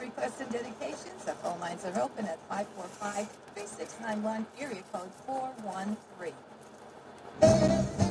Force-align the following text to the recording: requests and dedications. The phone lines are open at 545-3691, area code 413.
requests 0.00 0.40
and 0.40 0.50
dedications. 0.50 1.24
The 1.24 1.32
phone 1.32 1.60
lines 1.60 1.84
are 1.84 2.00
open 2.00 2.26
at 2.26 2.38
545-3691, 2.50 4.46
area 4.58 4.82
code 4.92 5.10
413. 5.26 8.03